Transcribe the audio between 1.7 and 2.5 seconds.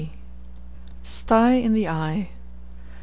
THE EYE.